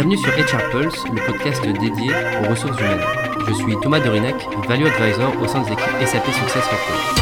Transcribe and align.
Bienvenue 0.00 0.16
sur 0.16 0.30
HR 0.30 0.70
Pulse, 0.70 1.04
le 1.12 1.26
podcast 1.26 1.60
dédié 1.60 2.12
aux 2.40 2.48
ressources 2.48 2.78
humaines. 2.78 3.00
Je 3.48 3.52
suis 3.52 3.74
Thomas 3.82 3.98
Dorinac, 3.98 4.36
Value 4.68 4.86
Advisor 4.86 5.42
au 5.42 5.48
sein 5.48 5.62
des 5.62 5.72
équipes 5.72 6.06
SAP 6.06 6.24
Success 6.26 6.62
Factors. 6.62 7.14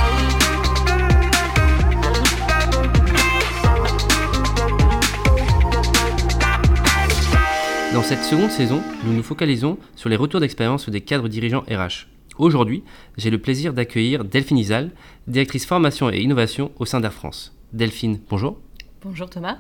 Dans 7.95 8.03
cette 8.03 8.23
seconde 8.23 8.51
saison, 8.51 8.83
nous 9.07 9.15
nous 9.15 9.23
focalisons 9.23 9.79
sur 9.95 10.11
les 10.11 10.17
retours 10.17 10.41
d'expérience 10.41 10.91
des 10.91 11.01
cadres 11.01 11.29
dirigeants 11.29 11.65
RH. 11.71 12.09
Aujourd'hui, 12.37 12.85
j'ai 13.17 13.31
le 13.31 13.39
plaisir 13.39 13.73
d'accueillir 13.73 14.23
Delphine 14.23 14.59
Isal, 14.59 14.91
directrice 15.27 15.65
formation 15.65 16.11
et 16.11 16.19
innovation 16.19 16.73
au 16.79 16.85
sein 16.85 17.01
d'Air 17.01 17.15
France. 17.15 17.57
Delphine, 17.73 18.21
bonjour. 18.29 18.59
Bonjour 19.03 19.31
Thomas. 19.31 19.57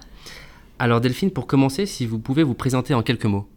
Alors 0.78 1.00
Delphine, 1.00 1.30
pour 1.30 1.46
commencer, 1.46 1.86
si 1.86 2.04
vous 2.04 2.18
pouvez 2.18 2.42
vous 2.42 2.52
présenter 2.52 2.92
en 2.92 3.02
quelques 3.02 3.24
mots. 3.24 3.48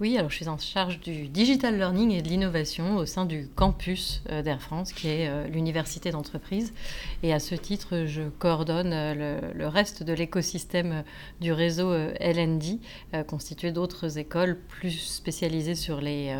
Oui, 0.00 0.18
alors 0.18 0.28
je 0.28 0.36
suis 0.36 0.48
en 0.48 0.58
charge 0.58 1.00
du 1.00 1.28
digital 1.28 1.78
learning 1.78 2.10
et 2.10 2.20
de 2.20 2.28
l'innovation 2.28 2.96
au 2.96 3.06
sein 3.06 3.24
du 3.24 3.48
campus 3.54 4.22
euh, 4.28 4.42
d'Air 4.42 4.60
France, 4.60 4.92
qui 4.92 5.08
est 5.08 5.28
euh, 5.28 5.46
l'université 5.46 6.10
d'entreprise. 6.10 6.74
Et 7.22 7.32
à 7.32 7.38
ce 7.38 7.54
titre, 7.54 8.04
je 8.06 8.22
coordonne 8.40 8.92
euh, 8.92 9.40
le, 9.54 9.68
reste 9.68 10.02
de 10.02 10.12
l'écosystème 10.12 11.04
du 11.40 11.52
réseau 11.52 11.94
LND, 11.94 12.80
constitué 13.26 13.70
d'autres 13.70 14.18
écoles 14.18 14.58
plus 14.68 14.98
spécialisées 14.98 15.74
sur 15.74 16.00
les 16.00 16.34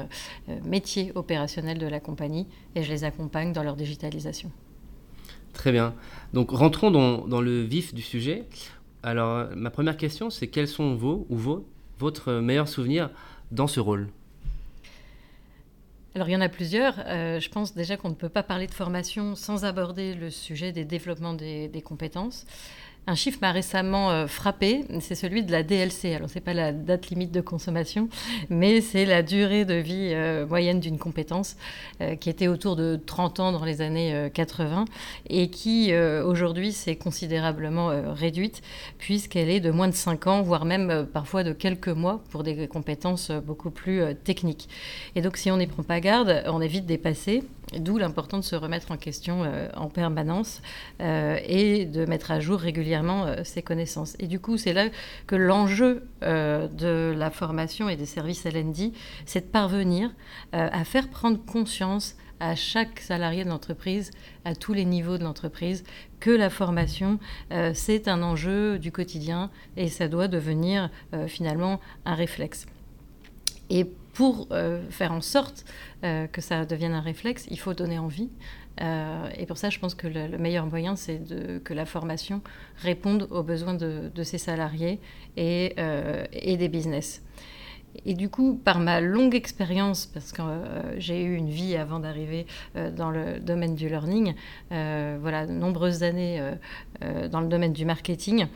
métiers 0.64 1.12
opérationnels 1.14 1.78
de 1.78 1.86
la 1.86 2.00
compagnie, 2.00 2.46
et 2.74 2.82
je 2.82 2.90
les 2.90 3.04
accompagne 3.04 3.52
dans 3.52 3.62
leur 3.62 3.76
digitalisation. 3.76 4.50
Très 5.52 5.72
bien. 5.72 5.94
Donc 6.34 6.50
rentrons 6.50 6.90
dans, 6.90 7.26
dans 7.26 7.40
le 7.40 7.62
vif 7.62 7.94
du 7.94 8.02
sujet. 8.02 8.44
Alors 9.06 9.46
ma 9.54 9.70
première 9.70 9.96
question, 9.96 10.30
c'est 10.30 10.48
quels 10.48 10.66
sont 10.66 10.96
vos 10.96 11.28
ou 11.30 11.36
vos, 11.36 11.64
votre 12.00 12.32
meilleur 12.32 12.66
souvenir 12.66 13.08
dans 13.52 13.68
ce 13.68 13.78
rôle? 13.78 14.08
Alors 16.16 16.28
il 16.28 16.32
y 16.32 16.36
en 16.36 16.40
a 16.40 16.48
plusieurs. 16.48 16.94
Euh, 17.06 17.38
je 17.38 17.48
pense 17.48 17.72
déjà 17.76 17.96
qu'on 17.96 18.08
ne 18.08 18.14
peut 18.14 18.28
pas 18.28 18.42
parler 18.42 18.66
de 18.66 18.74
formation 18.74 19.36
sans 19.36 19.64
aborder 19.64 20.14
le 20.14 20.30
sujet 20.30 20.72
des 20.72 20.84
développements 20.84 21.34
des 21.34 21.82
compétences. 21.84 22.46
Un 23.08 23.14
chiffre 23.14 23.38
m'a 23.40 23.52
récemment 23.52 24.10
euh, 24.10 24.26
frappé, 24.26 24.84
c'est 25.00 25.14
celui 25.14 25.44
de 25.44 25.52
la 25.52 25.62
DLC. 25.62 26.12
Alors, 26.12 26.28
ce 26.28 26.34
n'est 26.34 26.40
pas 26.40 26.54
la 26.54 26.72
date 26.72 27.08
limite 27.08 27.30
de 27.30 27.40
consommation, 27.40 28.08
mais 28.50 28.80
c'est 28.80 29.04
la 29.04 29.22
durée 29.22 29.64
de 29.64 29.74
vie 29.74 30.10
euh, 30.12 30.44
moyenne 30.44 30.80
d'une 30.80 30.98
compétence 30.98 31.56
euh, 32.00 32.16
qui 32.16 32.30
était 32.30 32.48
autour 32.48 32.74
de 32.74 32.98
30 33.06 33.38
ans 33.38 33.52
dans 33.52 33.64
les 33.64 33.80
années 33.80 34.28
80 34.34 34.86
et 35.30 35.50
qui, 35.50 35.94
aujourd'hui, 35.94 36.72
s'est 36.72 36.96
considérablement 36.96 37.92
réduite 38.12 38.62
puisqu'elle 38.98 39.50
est 39.50 39.60
de 39.60 39.70
moins 39.70 39.88
de 39.88 39.94
5 39.94 40.26
ans, 40.26 40.42
voire 40.42 40.64
même 40.64 41.06
parfois 41.12 41.44
de 41.44 41.52
quelques 41.52 41.88
mois 41.88 42.22
pour 42.30 42.42
des 42.42 42.66
compétences 42.66 43.30
beaucoup 43.30 43.70
plus 43.70 44.02
techniques. 44.24 44.68
Et 45.14 45.22
donc, 45.22 45.36
si 45.36 45.50
on 45.50 45.58
n'y 45.58 45.66
prend 45.66 45.82
pas 45.82 46.00
garde, 46.00 46.42
on 46.46 46.60
est 46.60 46.68
vite 46.68 46.86
dépassé 46.86 47.44
D'où 47.74 47.98
l'important 47.98 48.38
de 48.38 48.44
se 48.44 48.54
remettre 48.54 48.92
en 48.92 48.96
question 48.96 49.42
euh, 49.42 49.68
en 49.74 49.88
permanence 49.88 50.62
euh, 51.00 51.36
et 51.44 51.84
de 51.84 52.06
mettre 52.06 52.30
à 52.30 52.38
jour 52.38 52.60
régulièrement 52.60 53.26
euh, 53.26 53.42
ses 53.42 53.60
connaissances. 53.60 54.14
Et 54.20 54.28
du 54.28 54.38
coup, 54.38 54.56
c'est 54.56 54.72
là 54.72 54.88
que 55.26 55.34
l'enjeu 55.34 56.04
de 56.22 57.14
la 57.16 57.30
formation 57.30 57.88
et 57.88 57.96
des 57.96 58.06
services 58.06 58.46
LND, 58.46 58.92
c'est 59.24 59.46
de 59.46 59.50
parvenir 59.50 60.10
à 60.52 60.84
faire 60.84 61.08
prendre 61.08 61.44
conscience 61.44 62.16
à 62.40 62.54
chaque 62.54 63.00
salarié 63.00 63.44
de 63.44 63.48
l'entreprise, 63.48 64.10
à 64.44 64.54
tous 64.54 64.72
les 64.72 64.84
niveaux 64.84 65.18
de 65.18 65.24
l'entreprise, 65.24 65.84
que 66.20 66.30
la 66.30 66.50
formation, 66.50 67.18
c'est 67.74 68.08
un 68.08 68.22
enjeu 68.22 68.78
du 68.78 68.92
quotidien 68.92 69.50
et 69.76 69.88
ça 69.88 70.08
doit 70.08 70.28
devenir 70.28 70.90
finalement 71.28 71.80
un 72.04 72.14
réflexe. 72.14 72.66
Et 73.70 73.86
pour 74.16 74.48
euh, 74.50 74.80
faire 74.88 75.12
en 75.12 75.20
sorte 75.20 75.66
euh, 76.02 76.26
que 76.26 76.40
ça 76.40 76.64
devienne 76.64 76.94
un 76.94 77.02
réflexe, 77.02 77.46
il 77.50 77.58
faut 77.58 77.74
donner 77.74 77.98
envie. 77.98 78.30
Euh, 78.80 79.28
et 79.36 79.44
pour 79.44 79.58
ça, 79.58 79.68
je 79.68 79.78
pense 79.78 79.94
que 79.94 80.06
le, 80.06 80.38
meilleur 80.38 80.64
moyen, 80.64 80.96
c'est 80.96 81.20
que 81.62 81.74
la 81.74 81.84
formation 81.84 82.40
réponde 82.78 83.28
aux 83.30 83.42
besoins 83.42 83.74
de, 83.74 84.22
ses 84.22 84.38
salariés 84.38 85.00
et, 85.36 85.76
et 86.32 86.56
des 86.56 86.68
business. 86.68 87.22
Et 88.04 88.14
du 88.14 88.28
coup, 88.28 88.60
par 88.62 88.80
ma 88.80 89.00
longue 89.00 89.34
expérience, 89.34 90.06
parce 90.06 90.32
que 90.32 90.42
euh, 90.42 90.98
j'ai 90.98 91.22
eu 91.22 91.34
une 91.34 91.48
vie 91.48 91.76
avant 91.76 92.00
d'arriver 92.00 92.46
euh, 92.76 92.90
dans 92.90 93.10
le 93.10 93.38
domaine 93.40 93.74
du 93.74 93.88
learning, 93.88 94.34
euh, 94.72 95.18
voilà, 95.20 95.46
nombreuses 95.46 96.02
années 96.02 96.42
dans 97.30 97.40
le 97.40 97.48
domaine 97.48 97.72
du 97.72 97.84
marketing, 97.84 98.46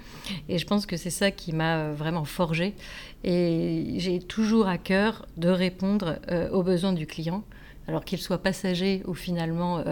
et 0.49 0.59
je 0.59 0.67
pense 0.67 0.87
que 0.87 0.97
c'est 0.97 1.11
ça 1.11 1.31
qui 1.31 1.53
m'a 1.53 1.93
vraiment 1.93 2.25
forgé. 2.25 2.75
Et 3.23 3.95
j'ai 3.99 4.19
toujours 4.19 4.67
à 4.67 4.79
cœur 4.79 5.27
de 5.37 5.49
répondre 5.49 6.19
aux 6.53 6.63
besoins 6.63 6.93
du 6.93 7.07
client, 7.07 7.45
alors 7.87 8.05
qu'il 8.05 8.19
soit 8.19 8.39
passager 8.39 9.03
ou 9.07 9.15
finalement 9.15 9.85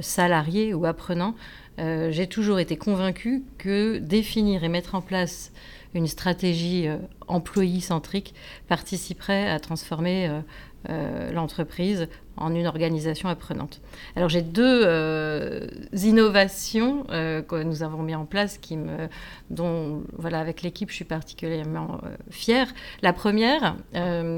salarié 0.00 0.72
ou 0.72 0.86
apprenant. 0.86 1.34
j'ai 1.78 2.26
toujours 2.28 2.60
été 2.60 2.76
convaincue 2.76 3.42
que 3.58 3.98
définir 3.98 4.62
et 4.62 4.68
mettre 4.68 4.94
en 4.94 5.00
place 5.00 5.52
une 5.94 6.06
stratégie 6.06 6.88
euh, 6.88 6.98
employee-centrique 7.26 8.34
participerait 8.68 9.50
à 9.50 9.58
transformer 9.60 10.28
euh, 10.28 10.40
euh, 10.88 11.32
l'entreprise 11.32 12.08
en 12.36 12.54
une 12.54 12.66
organisation 12.66 13.28
apprenante. 13.28 13.80
Alors 14.14 14.28
j'ai 14.28 14.42
deux 14.42 15.66
innovations 15.94 17.04
que 17.04 17.62
nous 17.62 17.82
avons 17.82 18.02
mis 18.02 18.14
en 18.14 18.26
place 18.26 18.58
qui 18.58 18.76
me, 18.76 19.08
dont 19.48 20.02
voilà, 20.18 20.40
avec 20.40 20.60
l'équipe 20.60 20.90
je 20.90 20.96
suis 20.96 21.06
particulièrement 21.06 21.98
fière. 22.28 22.68
La 23.00 23.14
première, 23.14 23.76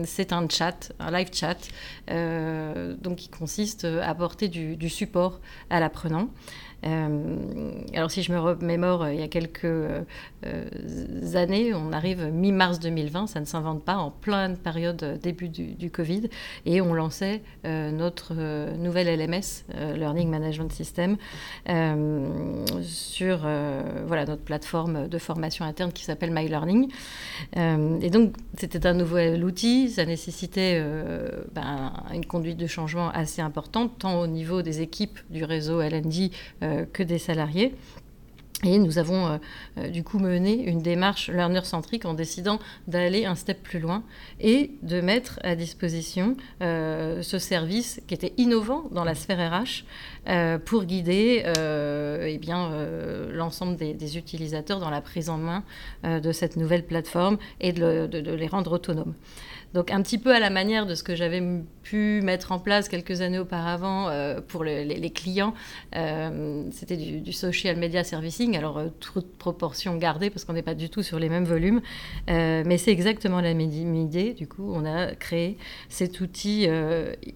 c'est 0.05 0.33
un 0.33 0.49
chat, 0.49 0.93
un 1.01 1.11
live 1.11 1.31
chat, 1.33 1.59
donc 3.03 3.17
qui 3.17 3.29
consiste 3.31 3.85
à 3.85 4.09
apporter 4.09 4.47
du, 4.47 4.77
du 4.77 4.89
support 4.89 5.41
à 5.69 5.81
l'apprenant. 5.81 6.29
Euh, 6.87 7.72
alors 7.94 8.11
si 8.11 8.22
je 8.22 8.33
me 8.33 8.39
remémore, 8.39 9.03
euh, 9.03 9.12
il 9.12 9.19
y 9.19 9.22
a 9.22 9.28
quelques 9.28 9.65
euh, 9.65 10.05
années, 11.34 11.75
on 11.75 11.93
arrive 11.93 12.25
mi-mars 12.27 12.78
2020, 12.78 13.27
ça 13.27 13.41
ne 13.41 13.44
s'invente 13.44 13.84
pas, 13.84 13.97
en 13.97 14.11
pleine 14.11 14.56
période 14.56 15.19
début 15.22 15.49
du, 15.49 15.91
Covid, 15.91 16.28
et 16.67 16.81
on 16.81 16.94
lançait 16.94 17.43
notre 17.65 18.34
nouvelle 18.77 19.09
LMS, 19.19 19.65
Learning 19.97 20.28
Management 20.28 20.72
System, 20.72 21.17
sur 22.83 23.38
voilà, 24.06 24.25
notre 24.27 24.43
plateforme 24.43 25.09
de 25.09 25.19
formation 25.19 25.65
interne 25.65 25.93
qui 25.93 26.05
s'appelle 26.05 26.31
My 26.31 26.47
Learning. 26.47 26.91
et 27.56 28.11
donc 28.11 28.34
c'était 28.56 28.87
un 28.87 28.94
nouvel 28.94 29.44
outil, 29.44 29.91
ça 29.91 30.05
nécessitait 30.05 30.83
ben, 31.55 31.93
une 32.12 32.27
conduite 32.27 32.59
de 32.59 32.67
changement 32.67 33.11
assez 33.11 33.43
importante, 33.43 33.99
tant 33.99 34.21
au 34.21 34.27
niveau 34.27 34.62
des 34.62 34.83
équipes 34.83 35.19
du 35.31 35.44
réseau 35.44 35.81
LND 35.81 36.31
que 36.93 37.03
des 37.03 37.19
salariés. 37.19 37.75
Et 38.65 38.79
nous 38.79 38.99
avons 38.99 39.27
euh, 39.27 39.39
euh, 39.79 39.89
du 39.89 40.03
coup 40.03 40.19
mené 40.19 40.65
une 40.65 40.83
démarche 40.83 41.31
learner-centrique 41.31 42.05
en 42.05 42.15
décidant 42.15 42.59
d'aller 42.89 43.25
un 43.25 43.37
step 43.37 43.62
plus 43.62 43.79
loin 43.79 44.03
et 44.41 44.73
de 44.83 45.01
mettre 45.01 45.39
à 45.45 45.55
disposition 45.55 46.37
ce 46.61 47.39
service 47.39 48.01
qui 48.09 48.15
était 48.15 48.33
innovant 48.37 48.89
dans 48.91 49.05
la 49.05 49.15
sphère 49.15 49.39
RH 49.39 49.84
pour 50.65 50.84
guider 50.84 51.45
eh 51.47 52.39
bien, 52.39 52.71
l'ensemble 53.31 53.77
des, 53.77 54.19
utilisateurs 54.19 54.81
dans 54.81 54.91
la 54.91 55.00
prise 55.00 55.31
en 55.31 55.39
main 55.39 55.65
de 56.05 56.33
cette 56.33 56.56
nouvelle 56.56 56.85
plateforme 56.85 57.39
et 57.61 57.73
de 57.73 58.09
les 58.35 58.47
rendre 58.47 58.73
autonomes. 58.73 59.15
Donc 59.75 59.91
un 59.91 60.01
petit 60.03 60.19
peu 60.19 60.34
à 60.34 60.41
la 60.41 60.51
manière 60.51 60.87
de 60.87 60.95
ce 60.95 61.03
que 61.03 61.15
j'avais 61.15 61.43
pu 61.83 62.21
mettre 62.23 62.53
en 62.53 62.59
place 62.59 62.89
quelques 62.89 63.21
années 63.21 63.39
auparavant 63.39 64.09
euh, 64.09 64.41
pour 64.41 64.65
les, 64.65 65.11
clients, 65.11 65.55
euh, 65.95 66.65
c'était 66.71 66.97
du, 66.97 67.33
social 67.33 67.77
media 67.77 68.05
servicing, 68.05 68.56
alors 68.56 68.79
euh, 68.79 68.89
toute 69.01 69.37
proportion 69.37 69.97
gardée 69.97 70.31
parce 70.31 70.45
qu'on 70.45 70.55
n'est 70.55 70.62
pas 70.62 70.75
du 70.75 70.89
tout 70.89 71.03
sur 71.03 71.19
les 71.19 71.29
mêmes 71.29 71.45
volumes, 71.45 71.81
mais 72.29 72.79
c'est 72.79 72.93
exactement 72.93 73.41
la 73.41 73.55
même 73.55 73.95
idée. 73.95 74.33
Du 74.33 74.47
coup, 74.47 74.70
on 74.73 74.85
a 74.85 75.15
créé 75.15 75.59
cet 75.88 76.20
outil 76.20 76.69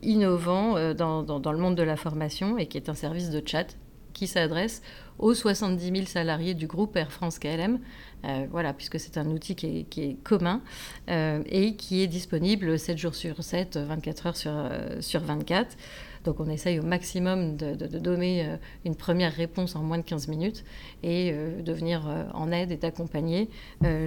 innovant 0.02 0.94
dans, 0.94 1.22
dans 1.22 1.52
le 1.52 1.58
monde 1.58 1.74
de 1.74 1.82
la 1.82 1.96
formation 1.96 2.58
et 2.58 2.66
qui 2.66 2.76
est 2.76 2.88
un 2.88 2.94
service 2.94 3.30
de 3.30 3.42
chat 3.44 3.76
qui 4.12 4.26
s'adresse 4.26 4.82
aux 5.18 5.34
70 5.34 5.84
000 5.84 6.06
salariés 6.06 6.54
du 6.54 6.66
groupe 6.66 6.96
Air 6.96 7.12
France 7.12 7.38
KLM, 7.38 7.78
euh, 8.24 8.46
voilà, 8.50 8.72
puisque 8.72 8.98
c'est 8.98 9.18
un 9.18 9.26
outil 9.26 9.54
qui 9.54 9.86
est, 9.96 10.22
commun 10.22 10.62
euh, 11.08 11.42
et 11.46 11.76
qui 11.76 12.02
est 12.02 12.06
disponible 12.06 12.78
7 12.78 12.98
jours 12.98 13.14
sur 13.14 13.42
7, 13.42 13.76
24 13.76 14.26
heures 14.26 14.36
sur, 14.36 14.52
euh, 14.52 15.00
sur 15.00 15.20
24. 15.20 15.76
Donc 16.24 16.38
on 16.38 16.48
essaye 16.48 16.78
au 16.78 16.84
maximum 16.84 17.56
de, 17.56 17.74
donner 17.98 18.46
une 18.84 18.94
première 18.94 19.32
réponse 19.32 19.74
en 19.74 19.82
moins 19.82 19.98
de 19.98 20.04
15 20.04 20.28
minutes 20.28 20.64
et 21.02 21.32
de 21.32 21.72
venir 21.72 22.08
en 22.32 22.52
aide 22.52 22.70
et 22.70 22.76
d'accompagner 22.76 23.50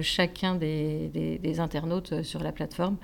chacun 0.00 0.54
des, 0.54 1.10
des, 1.12 1.60
internautes 1.60 2.22
sur 2.22 2.42
la 2.42 2.52
plateforme. 2.52 2.96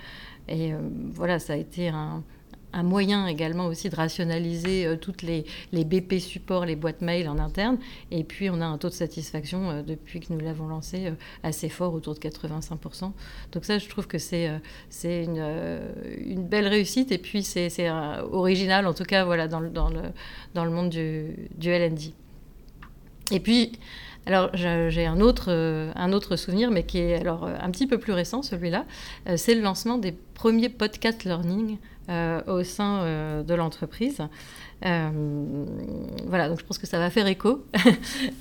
Et 0.48 0.72
voilà, 1.12 1.38
ça 1.38 1.52
a 1.52 1.56
été 1.56 1.88
un, 1.88 2.24
un 2.72 2.82
moyen 2.82 3.26
également 3.26 3.66
aussi 3.66 3.90
de 3.90 3.96
rationaliser 3.96 4.86
euh, 4.86 4.96
toutes 4.96 5.22
les, 5.22 5.44
les, 5.72 5.84
BP 5.84 6.18
supports, 6.18 6.64
les 6.64 6.76
boîtes 6.76 7.00
mail 7.00 7.28
en 7.28 7.38
interne. 7.38 7.78
Et 8.10 8.24
puis, 8.24 8.50
on 8.50 8.60
a 8.60 8.66
un 8.66 8.78
taux 8.78 8.88
de 8.88 8.94
satisfaction 8.94 9.70
euh, 9.70 9.82
depuis 9.82 10.20
que 10.20 10.32
nous 10.32 10.40
l'avons 10.40 10.66
lancé 10.66 11.06
euh, 11.06 11.12
assez 11.42 11.68
fort, 11.68 11.94
autour 11.94 12.14
de 12.14 12.20
85%. 12.20 13.12
Donc 13.52 13.64
ça, 13.64 13.78
je 13.78 13.88
trouve 13.88 14.06
que 14.06 14.18
c'est 14.18 14.50
c'est 14.88 15.24
une, 15.24 15.44
une, 16.24 16.46
belle 16.46 16.66
réussite. 16.66 17.12
Et 17.12 17.18
puis, 17.18 17.42
c'est 17.42 17.90
original, 17.90 18.86
en 18.86 18.94
tout 18.94 19.04
cas, 19.04 19.24
voilà, 19.24 19.48
dans, 19.48 19.60
le, 19.60 19.70
dans, 19.70 19.88
le, 19.88 20.00
dans 20.54 20.64
le 20.64 20.70
monde 20.70 20.90
du, 20.90 21.48
du 21.56 21.70
LND. 21.70 22.12
Et 23.30 23.40
puis, 23.40 23.72
alors 24.26 24.50
j'ai 24.54 25.06
un 25.06 25.20
autre, 25.20 25.50
un 25.94 26.12
autre 26.12 26.36
souvenir, 26.36 26.70
mais 26.70 26.84
qui 26.84 26.98
est 26.98 27.16
alors 27.16 27.44
un 27.44 27.70
petit 27.70 27.86
peu 27.86 27.98
plus 27.98 28.12
récent, 28.12 28.42
celui-là. 28.42 28.84
c'est 29.36 29.54
le 29.54 29.62
lancement 29.62 29.98
des 29.98 30.12
premiers 30.12 30.68
podcast 30.68 31.24
learning 31.24 31.78
euh, 32.08 32.40
au 32.48 32.64
sein 32.64 33.02
euh, 33.02 33.42
de 33.44 33.54
l'entreprise. 33.54 34.20
Euh, 34.84 35.64
voilà, 36.26 36.48
donc 36.48 36.58
je 36.58 36.64
pense 36.64 36.78
que 36.78 36.86
ça 36.88 36.98
va 36.98 37.10
faire 37.10 37.28
écho 37.28 37.64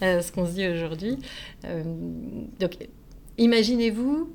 à 0.01 0.21
ce 0.23 0.31
qu'on 0.31 0.47
se 0.47 0.53
dit 0.53 0.67
aujourd'hui. 0.67 1.19
donc, 2.59 2.77
imaginez-vous 3.37 4.33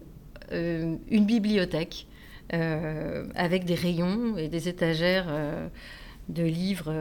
une 0.52 1.26
bibliothèque 1.26 2.06
avec 2.50 3.64
des 3.64 3.74
rayons 3.74 4.38
et 4.38 4.46
des 4.46 4.68
étagères 4.68 5.26
de 6.28 6.44
livres 6.44 6.94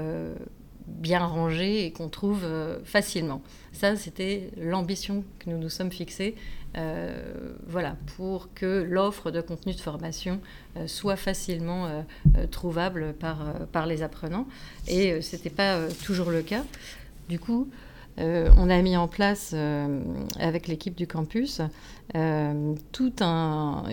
bien 0.87 1.25
rangés 1.25 1.85
et 1.85 1.91
qu'on 1.91 2.09
trouve 2.09 2.45
facilement. 2.83 3.41
Ça, 3.73 3.95
c'était 3.95 4.51
l'ambition 4.57 5.23
que 5.39 5.49
nous 5.49 5.57
nous 5.57 5.69
sommes 5.69 5.91
fixée 5.91 6.35
euh, 6.77 7.53
voilà, 7.67 7.95
pour 8.17 8.53
que 8.53 8.83
l'offre 8.83 9.31
de 9.31 9.39
contenu 9.39 9.73
de 9.73 9.79
formation 9.79 10.41
euh, 10.75 10.87
soit 10.87 11.15
facilement 11.15 11.85
euh, 11.85 12.47
trouvable 12.47 13.13
par, 13.13 13.37
par 13.71 13.85
les 13.85 14.03
apprenants. 14.03 14.45
Et 14.87 15.21
ce 15.21 15.35
n'était 15.35 15.49
pas 15.49 15.79
toujours 16.03 16.31
le 16.31 16.41
cas. 16.41 16.63
Du 17.29 17.39
coup, 17.39 17.69
on 18.17 18.69
a 18.69 18.81
mis 18.81 18.95
en 18.95 19.09
place 19.09 19.53
avec 20.39 20.67
l'équipe 20.67 20.95
du 20.95 21.05
campus 21.05 21.61
tout 22.93 23.13
un, 23.19 23.83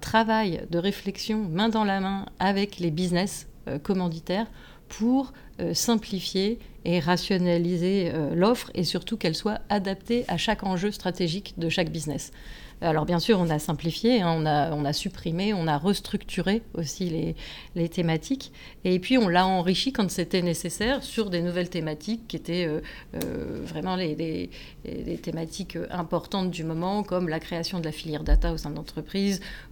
travail 0.00 0.66
de 0.70 0.78
réflexion 0.78 1.44
main 1.48 1.68
dans 1.68 1.84
la 1.84 2.00
main 2.00 2.26
avec 2.40 2.80
les 2.80 2.90
business 2.90 3.46
commanditaires 3.84 4.48
pour 4.88 5.32
simplifier 5.72 6.58
et 6.88 7.00
rationaliser 7.00 8.10
euh, 8.14 8.34
l'offre 8.34 8.70
et 8.74 8.82
surtout 8.82 9.18
qu'elle 9.18 9.34
soit 9.34 9.60
adaptée 9.68 10.24
à 10.28 10.38
chaque 10.38 10.62
enjeu 10.62 10.90
stratégique 10.90 11.54
de 11.58 11.68
chaque 11.68 11.90
business. 11.90 12.32
Alors 12.80 13.06
bien 13.06 13.18
sûr, 13.18 13.40
on 13.40 13.50
a 13.50 13.58
simplifié, 13.58 14.22
hein, 14.22 14.32
on, 14.36 14.46
a, 14.46 14.72
on, 14.72 14.84
a, 14.84 14.92
supprimé, 14.92 15.52
on 15.52 15.66
a 15.66 15.78
restructuré 15.78 16.62
aussi 16.74 17.06
les, 17.10 17.34
les 17.74 17.88
thématiques. 17.88 18.52
Et 18.84 19.00
puis 19.00 19.18
on 19.18 19.26
l'a 19.28 19.46
enrichi 19.46 19.92
quand 19.92 20.08
c'était 20.10 20.42
nécessaire 20.42 21.02
sur 21.02 21.28
des 21.28 21.42
nouvelles 21.42 21.70
thématiques 21.70 22.28
qui 22.28 22.36
étaient 22.36 22.66
euh, 22.66 22.80
euh, 23.16 23.60
vraiment 23.64 23.96
les, 23.96 24.14
les, 24.14 25.18
thématiques 25.18 25.76
importantes 25.90 26.50
du 26.52 26.62
moment, 26.62 27.02
comme 27.02 27.28
la 27.28 27.40
création 27.40 27.80
de 27.80 27.84
la 27.84 27.92
filière 27.92 28.22
data 28.22 28.52
au 28.52 28.56
sein 28.56 28.70
de 28.70 28.78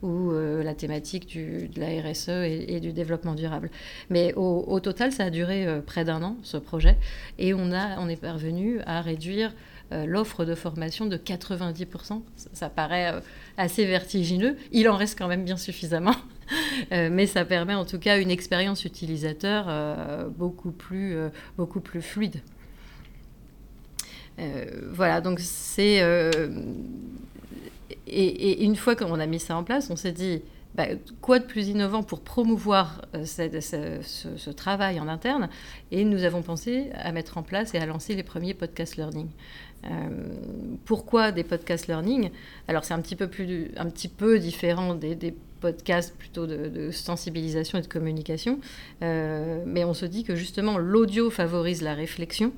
ou 0.02 0.32
euh, 0.32 0.64
la 0.64 0.75
thématique 0.75 1.26
du, 1.26 1.69
de 1.69 1.81
la 1.81 1.87
RSE 2.02 2.29
et, 2.29 2.81
du 2.81 2.93
développement 2.93 3.35
durable. 3.35 3.70
Mais 4.11 4.35
au, 4.35 4.64
au 4.67 4.81
total, 4.81 5.12
ça 5.12 5.25
a 5.25 5.31
duré 5.31 5.67
près 5.87 6.05
d'un 6.05 6.23
an, 6.23 6.37
ce 6.43 6.56
projet. 6.56 6.97
Et 7.38 7.55
on, 7.55 7.73
a, 7.73 7.99
on 8.00 8.09
est 8.09 8.20
parvenu 8.20 8.81
à 8.85 9.00
réduire 9.00 9.52
l'offre 9.91 10.44
de 10.44 10.55
formation 10.55 11.06
de 11.06 11.17
90%. 11.17 12.23
Ça, 12.53 12.69
paraît 12.69 13.12
euh, 13.12 13.21
assez 13.56 13.85
vertigineux. 13.85 14.56
Il 14.73 14.88
en 14.88 14.97
reste 14.97 15.19
quand 15.19 15.29
même 15.29 15.44
bien 15.44 15.56
suffisamment. 15.56 16.15
Euh, 16.93 17.09
mais 17.11 17.27
ça 17.27 17.44
permet 17.44 17.75
en 17.75 17.85
tout 17.85 17.99
cas 17.99 18.21
une 18.21 18.31
expérience 18.31 18.85
utilisateur 18.85 19.67
beaucoup, 20.29 20.71
plus, 20.71 21.17
beaucoup 21.56 21.83
fluide. 22.00 22.41
voilà, 24.93 25.21
donc 25.21 25.41
c'est... 25.41 26.00
Et, 28.06 28.62
une 28.65 28.77
fois 28.77 28.94
qu'on 28.94 29.19
a 29.19 29.27
mis 29.27 29.41
ça 29.41 29.56
en 29.56 29.65
place, 29.65 29.91
on 29.91 29.97
s'est 29.97 30.12
dit, 30.12 30.41
bah, 30.77 30.88
quoi 31.21 31.38
de 31.38 31.44
plus 31.44 31.69
innovant 31.69 32.03
pour 32.03 32.21
promouvoir 32.21 33.03
ce, 33.25 34.50
travail 34.50 35.00
en 35.00 35.09
interne? 35.09 35.49
Et 35.91 36.05
nous 36.05 36.25
avons 36.25 36.43
pensé 36.43 36.91
à 36.94 37.12
mettre 37.12 37.38
en 37.38 37.43
place 37.43 37.75
et 37.75 37.79
à 37.79 37.87
lancer 37.87 38.15
les 38.15 38.23
premiers 38.23 38.55
podcast 38.55 38.97
learning. 38.97 39.29
Euh, 39.87 40.09
pourquoi 40.85 41.33
des 41.33 41.44
podcasts 41.44 41.87
learning? 41.87 42.31
Alors 42.69 42.85
c'est 42.85 42.94
un 42.94 43.00
petit 43.00 43.17
peu 43.17 43.29
plus, 43.29 43.71
un 43.77 43.88
petit 43.88 44.09
peu 44.09 44.38
différent 44.38 44.94
des, 44.94 45.35
podcasts 45.61 46.15
plutôt 46.17 46.47
de, 46.47 46.91
sensibilisation 46.91 47.79
et 47.79 47.83
de 47.83 47.87
communication, 47.87 48.61
euh, 49.03 49.62
mais 49.67 49.85
on 49.85 49.94
se 49.94 50.05
dit 50.05 50.23
que 50.23 50.37
justement 50.37 50.77
l'audio 50.77 51.31
favorise 51.31 51.81
la 51.81 51.94
réflexion, 51.94 52.53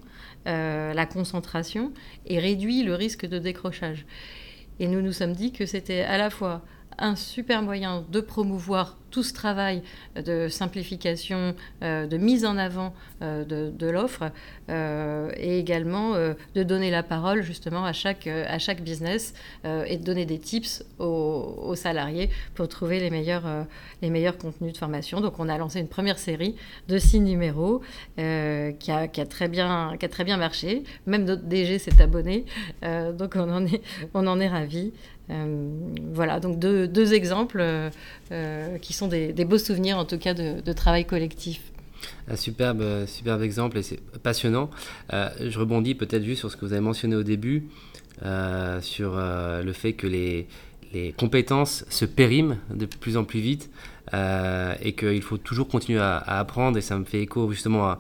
euh, 0.49 0.93
la 0.93 1.07
concentration 1.07 1.93
et 2.27 2.41
réduit 2.41 2.83
le 2.83 2.95
risque 2.95 3.25
de 3.25 3.39
décrochage. 3.39 4.05
Et 4.81 4.89
nous 4.89 5.01
nous 5.01 5.13
sommes 5.13 5.33
dit 5.33 5.53
que 5.53 5.65
c'était 5.65 6.01
à 6.01 6.19
la 6.19 6.29
fois 6.29 6.63
un 6.99 7.15
super 7.15 7.63
moyen 7.63 8.05
de 8.11 8.21
promouvoir 8.21 8.99
tout 9.11 9.23
ce 9.23 9.33
travail 9.33 9.83
de 10.17 10.49
simplification, 10.49 11.55
euh, 11.83 12.07
de 12.07 12.17
mise 12.17 12.45
en 12.45 12.57
avant 12.57 12.93
euh, 13.23 13.45
de, 13.45 13.87
l'offre 13.89 14.31
euh, 14.69 15.31
et 15.37 15.59
également 15.59 16.15
de 16.55 16.63
donner 16.63 16.91
la 16.91 17.03
parole 17.03 17.43
justement 17.43 17.85
à 17.85 17.93
chaque, 17.93 18.27
à 18.27 18.59
chaque 18.59 18.83
business 18.83 19.35
et 19.65 19.97
de 19.97 20.03
donner 20.03 20.27
des 20.27 20.39
tips 20.39 20.85
aux, 20.99 21.75
salariés 21.75 22.31
pour 22.55 22.69
trouver 22.69 23.01
les 23.01 23.11
meilleurs, 23.11 23.67
les 24.03 24.11
meilleurs 24.11 24.37
contenus 24.37 24.73
de 24.73 24.79
formation. 24.79 25.21
Donc 25.21 25.39
on 25.39 25.49
a 25.49 25.57
lancé 25.57 25.81
une 25.81 25.89
première 25.89 26.19
série 26.19 26.55
de 26.89 26.99
six 26.99 27.21
numéros 27.21 27.81
qui 28.17 28.23
a, 28.23 29.09
qui, 29.09 29.21
a, 29.21 29.27
très 29.27 29.49
bien, 29.49 29.97
qui 29.99 30.05
a 30.05 30.09
très 30.09 30.25
bien 30.25 30.37
marché. 30.37 30.83
Même 31.07 31.25
notre 31.25 31.45
DG 31.45 31.79
s'est 31.79 32.03
abonné, 32.03 32.45
donc 32.83 33.37
on 33.37 33.51
en 33.51 33.65
est, 33.67 33.83
on 34.15 34.27
en 34.27 34.41
est 34.41 34.49
ravis. 34.49 34.93
voilà, 36.13 36.41
donc 36.41 36.59
deux, 36.59 36.89
deux 36.89 37.15
exemples 37.15 37.65
qui 38.81 38.93
sont 38.93 38.98
des, 39.07 39.45
beaux 39.45 39.59
souvenirs, 39.59 39.99
en 39.99 40.05
tout 40.05 40.19
cas, 40.19 40.35
de, 40.35 40.73
travail 40.73 41.05
collectif. 41.05 41.61
Un 42.29 42.37
superbe, 42.37 43.07
superbe 43.07 43.43
exemple 43.43 43.79
et 43.79 43.83
c'est 43.83 44.01
passionnant. 44.23 44.71
Euh, 45.13 45.29
je 45.41 45.59
rebondis 45.59 45.95
peut-être 45.95 46.25
juste 46.25 46.41
sur 46.41 46.51
ce 46.51 46.57
que 46.57 46.65
vous 46.65 46.73
avez 46.73 46.83
mentionné 46.83 47.17
au 47.17 47.23
début, 47.23 47.69
euh, 48.25 48.81
sur 48.81 49.15
euh, 49.17 49.63
le 49.63 49.73
fait 49.73 49.95
que 49.95 50.07
les, 50.07 50.47
compétences 51.19 51.85
se 51.91 52.07
périment 52.07 52.57
de 52.71 52.87
plus 52.87 53.19
en 53.19 53.25
plus 53.25 53.41
vite 53.41 53.71
et 54.11 54.95
qu'il 54.95 55.21
faut 55.21 55.37
toujours 55.37 55.69
continuer 55.69 56.01
à, 56.01 56.17
apprendre. 56.17 56.79
Et 56.79 56.81
ça 56.81 56.99
me 56.99 57.05
fait 57.05 57.21
écho 57.21 57.51
justement 57.53 57.89
à, 57.89 57.99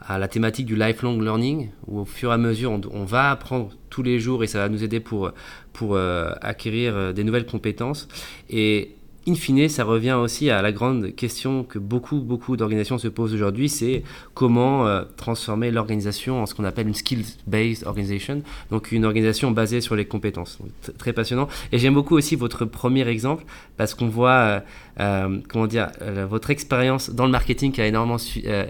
à, 0.00 0.18
la 0.18 0.28
thématique 0.28 0.64
du 0.64 0.76
lifelong 0.76 1.20
learning, 1.20 1.70
où 1.88 1.98
au 1.98 2.04
fur 2.04 2.30
et 2.30 2.34
à 2.34 2.38
mesure 2.38 2.70
on, 2.70 2.80
on, 2.92 3.04
va 3.04 3.32
apprendre 3.32 3.70
tous 3.90 4.04
les 4.04 4.20
jours 4.20 4.44
et 4.44 4.46
ça 4.46 4.60
va 4.60 4.68
nous 4.68 4.84
aider 4.84 5.00
pour, 5.00 5.32
pour 5.72 5.98
acquérir 5.98 7.12
des 7.12 7.24
nouvelles 7.24 7.46
compétences. 7.46 8.06
Et 8.50 8.97
in 9.28 9.34
fine, 9.34 9.68
ça 9.68 9.84
revient 9.84 10.12
aussi 10.12 10.50
à 10.50 10.62
la 10.62 10.72
grande 10.72 11.14
question 11.14 11.62
que 11.62 11.78
beaucoup, 11.78 12.20
beaucoup 12.20 12.56
d'organisations 12.56 12.98
se 12.98 13.08
posent 13.08 13.34
aujourd'hui, 13.34 13.68
c'est 13.68 14.02
comment 14.34 14.86
euh, 14.86 15.04
transformer 15.16 15.70
l'organisation 15.70 16.42
en 16.42 16.46
ce 16.46 16.54
qu'on 16.54 16.64
appelle 16.64 16.88
une 16.88 16.94
skills-based 16.94 17.86
organization, 17.86 18.42
donc 18.70 18.90
une 18.90 19.04
organisation 19.04 19.50
basée 19.50 19.80
sur 19.80 19.96
les 19.96 20.06
compétences. 20.06 20.58
très 20.96 21.12
passionnant. 21.12 21.48
Et 21.72 21.78
j'aime 21.78 21.94
beaucoup 21.94 22.16
aussi 22.16 22.36
votre 22.36 22.64
premier 22.64 23.06
exemple, 23.06 23.44
parce 23.76 23.94
qu'on 23.94 24.08
voit, 24.08 24.30
euh, 24.30 24.60
euh, 25.00 25.38
comment 25.48 25.66
dire, 25.66 25.90
votre 26.28 26.50
expérience 26.50 27.10
dans 27.10 27.26
le 27.26 27.32
marketing 27.32 27.72
qui 27.72 27.80
a 27.80 27.86
énormément 27.86 28.18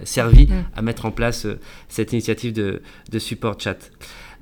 servi 0.02 0.46
mm. 0.46 0.64
à 0.74 0.82
mettre 0.82 1.06
en 1.06 1.10
place 1.10 1.46
cette 1.88 2.12
initiative 2.12 2.52
de, 2.52 2.82
de 3.10 3.18
support 3.18 3.60
chat. 3.60 3.90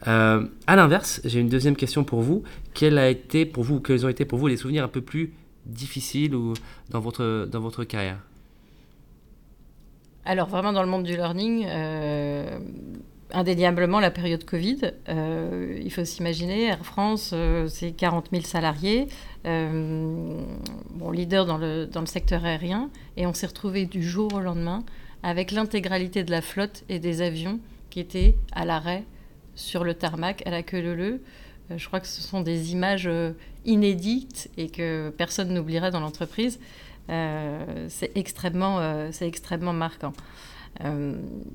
à 0.02 0.76
l'inverse, 0.76 1.20
j'ai 1.24 1.40
une 1.40 1.48
deuxième 1.48 1.76
question 1.76 2.04
pour 2.04 2.22
vous. 2.22 2.42
Quel 2.74 2.98
a 2.98 3.10
été 3.10 3.44
pour 3.44 3.64
vous, 3.64 3.80
quels 3.80 4.06
ont 4.06 4.08
été 4.08 4.24
pour 4.24 4.38
vous 4.38 4.46
les 4.46 4.56
souvenirs 4.56 4.84
un 4.84 4.88
peu 4.88 5.00
plus 5.00 5.32
difficile 5.66 6.34
ou 6.34 6.54
dans 6.90 7.00
votre, 7.00 7.46
dans 7.50 7.60
votre 7.60 7.84
carrière 7.84 8.18
Alors 10.24 10.48
vraiment 10.48 10.72
dans 10.72 10.82
le 10.82 10.88
monde 10.88 11.04
du 11.04 11.16
learning, 11.16 11.66
euh, 11.68 12.58
indéniablement 13.32 14.00
la 14.00 14.10
période 14.10 14.44
Covid. 14.44 14.92
Euh, 15.08 15.78
il 15.82 15.92
faut 15.92 16.04
s'imaginer, 16.04 16.64
Air 16.66 16.84
France, 16.84 17.30
euh, 17.34 17.66
c'est 17.68 17.92
40 17.92 18.28
000 18.32 18.44
salariés, 18.44 19.08
bon, 19.44 21.10
leader 21.12 21.46
dans 21.46 21.58
le, 21.58 21.86
dans 21.86 22.00
le 22.00 22.06
secteur 22.06 22.44
aérien, 22.44 22.90
et 23.16 23.26
on 23.26 23.34
s'est 23.34 23.46
retrouvé 23.46 23.86
du 23.86 24.02
jour 24.02 24.32
au 24.34 24.40
lendemain 24.40 24.84
avec 25.22 25.50
l'intégralité 25.50 26.24
de 26.24 26.30
la 26.30 26.42
flotte 26.42 26.84
et 26.88 26.98
des 26.98 27.22
avions 27.22 27.58
qui 27.90 28.00
étaient 28.00 28.36
à 28.52 28.64
l'arrêt 28.64 29.04
sur 29.54 29.84
le 29.84 29.94
tarmac 29.94 30.42
à 30.46 30.50
la 30.50 30.62
queue 30.62 30.80
leu 30.80 31.04
euh, 31.04 31.18
je 31.74 31.86
crois 31.86 32.00
que 32.00 32.06
ce 32.06 32.22
sont 32.22 32.40
des 32.40 32.72
images 32.72 33.06
euh, 33.06 33.32
inédites 33.64 34.48
et 34.56 34.68
que 34.68 35.12
personne 35.16 35.52
n'oubliera 35.52 35.90
dans 35.90 36.00
l'entreprise. 36.00 36.58
Euh, 37.08 37.86
c'est 37.88 38.16
extrêmement, 38.16 38.80
c'est 39.12 39.28
extrêmement 39.28 39.72
marquant. 39.72 40.12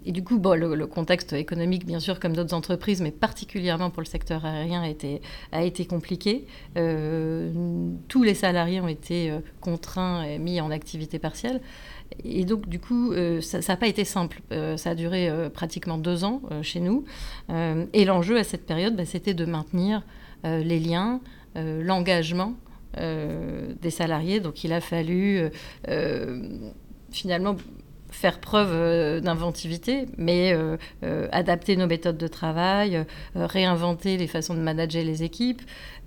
Et 0.06 0.12
du 0.12 0.24
coup, 0.24 0.40
bon, 0.40 0.60
le, 0.60 0.88
contexte 0.88 1.34
économique, 1.34 1.86
bien 1.86 2.00
sûr, 2.00 2.20
comme 2.20 2.36
d'autres 2.36 2.54
entreprises, 2.54 3.02
mais 3.02 3.12
particulièrement 3.12 3.90
pour 3.90 4.02
le 4.02 4.08
secteur 4.08 4.46
aérien, 4.46 4.82
a 4.82 5.64
été, 5.64 5.86
compliqué. 5.86 6.46
tous 6.76 8.24
les 8.24 8.34
salariés 8.34 8.82
ont 8.82 8.88
été 8.88 9.32
contraints 9.60 10.24
et 10.24 10.40
mis 10.40 10.60
en 10.60 10.72
activité 10.72 11.20
partielle. 11.20 11.62
Et 12.24 12.46
donc, 12.46 12.68
du 12.68 12.80
coup, 12.80 13.14
ça 13.42 13.60
n'a 13.60 13.78
pas 13.78 13.88
été 13.88 14.06
simple. 14.06 14.42
ça 14.78 14.92
a 14.92 14.96
duré 14.96 15.30
pratiquement 15.54 15.98
deux 15.98 16.24
ans 16.24 16.42
chez 16.62 16.80
nous. 16.80 17.06
et 17.50 18.06
l'enjeu 18.06 18.38
à 18.38 18.44
cette 18.44 18.66
période, 18.66 18.96
bah, 18.96 19.06
c'était 19.06 19.36
de 19.36 19.46
maintenir 19.46 20.04
les 20.44 20.80
liens, 20.80 21.22
l'engagement 21.56 22.56
euh, 22.98 23.74
des 23.82 23.90
salariés. 23.90 24.42
Donc 24.42 24.66
il 24.66 24.74
a 24.74 24.82
fallu 24.82 25.38
euh, 25.38 25.50
euh, 25.88 26.72
finalement 27.10 27.56
faire 28.12 28.40
preuve 28.40 29.22
d'inventivité, 29.22 30.06
mais 30.18 30.56
adapter 31.32 31.76
nos 31.76 31.88
méthodes 31.88 32.18
de 32.18 32.28
travail, 32.28 33.06
réinventer 33.36 34.18
les 34.18 34.28
façons 34.28 34.54
de 34.54 34.60
manager 34.60 35.04
les 35.04 35.24
équipes, 35.24 35.62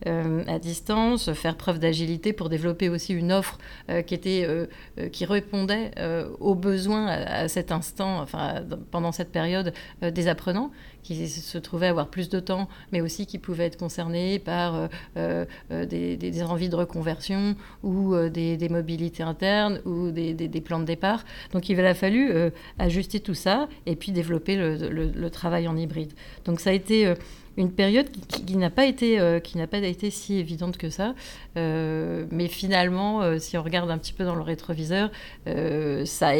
euh, 0.07 0.45
à 0.47 0.59
distance, 0.59 1.33
faire 1.33 1.57
preuve 1.57 1.79
d'agilité 1.79 2.35
pour 2.35 2.51
développer 2.51 2.91
aussi 2.91 3.15
une 3.15 3.33
offre 3.33 3.59
euh, 3.89 4.03
qui, 4.03 4.13
était, 4.13 4.45
euh, 4.47 4.67
qui 5.11 5.25
répondait 5.25 5.93
aux 6.41 6.55
besoins 6.55 7.07
à, 7.07 7.49
cet 7.49 7.73
instant, 7.73 8.21
enfin, 8.21 8.63
pendant 8.91 9.13
cette 9.13 9.31
période 9.31 9.73
des 10.03 10.29
apprenants 10.29 10.71
qui 11.03 11.29
se 11.29 11.59
trouvaient 11.59 11.89
avoir 11.89 12.09
plus 12.09 12.29
de 12.29 12.41
temps, 12.41 12.69
mais 12.93 13.01
aussi 13.01 13.27
qui 13.27 13.39
pouvaient 13.39 13.67
être 13.67 13.77
concernés 13.77 14.39
par 14.39 14.89
des, 15.17 16.43
envies 16.43 16.69
de 16.69 16.77
reconversion 16.77 17.57
ou 17.83 18.17
des, 18.29 18.69
mobilités 18.71 19.23
internes 19.23 19.81
ou 19.85 20.11
des, 20.11 20.63
plans 20.65 20.81
de 20.81 20.85
départ. 20.85 21.25
Donc 21.53 21.69
il 21.69 21.77
fallu 21.95 22.33
ajuster 22.79 23.21
tout 23.21 23.35
ça 23.35 23.69
et 23.87 23.97
puis 23.97 24.13
développer 24.13 24.57
le, 24.57 25.29
travail 25.31 25.69
en 25.69 25.77
hybride. 25.77 26.13
Donc 26.45 26.61
ça 26.61 26.71
a 26.71 26.73
été 26.73 27.15
une 27.57 27.73
période 27.73 28.09
qui, 28.11 28.57
n'a 28.57 28.71
pas 28.71 28.87
été 28.87 29.21
euh, 29.21 29.41
qui 29.41 29.59
n'a 29.59 29.67
pas 29.67 29.79
été 29.79 30.11
si 30.11 30.39
évidente 30.39 30.77
que 30.77 30.91
ça 30.91 31.15
euh, 31.57 32.27
mais 32.31 32.49
finalement 32.49 33.23
euh, 33.23 33.39
si 33.39 33.57
on 33.57 33.63
regarde 33.63 33.91
un 33.91 33.99
petit 33.99 34.13
peu 34.13 34.25
dans 34.25 34.35
le 34.35 34.43
rétroviseur 34.43 35.11
ça 35.47 36.33